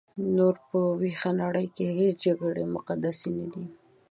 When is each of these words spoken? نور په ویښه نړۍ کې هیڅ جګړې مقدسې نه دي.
نور 0.35 0.55
په 0.67 0.77
ویښه 0.99 1.31
نړۍ 1.41 1.67
کې 1.75 1.85
هیڅ 1.99 2.15
جګړې 2.25 2.63
مقدسې 2.75 3.29
نه 3.37 3.45
دي. 3.53 3.65